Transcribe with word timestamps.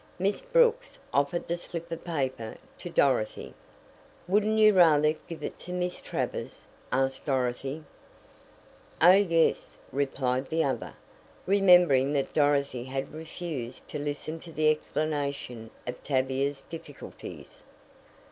Miss 0.17 0.41
Brooks 0.41 0.97
offered 1.13 1.47
the 1.47 1.57
slip 1.57 1.91
of 1.91 2.03
paper 2.03 2.57
to 2.79 2.89
Dorothy. 2.89 3.53
"Wouldn't 4.27 4.57
you 4.57 4.73
rather 4.73 5.13
give 5.27 5.43
it 5.43 5.59
to 5.59 5.71
Miss 5.73 6.01
Travers?" 6.01 6.65
asked 6.91 7.25
Dorothy. 7.25 7.83
"Oh, 8.99 9.11
yes," 9.11 9.77
replied 9.91 10.47
the 10.47 10.63
other, 10.63 10.95
remembering 11.45 12.13
that 12.13 12.33
Dorothy 12.33 12.85
had 12.85 13.13
refused 13.13 13.87
to 13.89 13.99
listen 13.99 14.39
to 14.39 14.51
the 14.51 14.71
explanation 14.71 15.69
of 15.85 16.01
Tavia's 16.01 16.63
difficulties. 16.63 17.61